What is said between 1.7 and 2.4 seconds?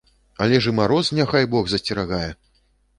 засцерагае!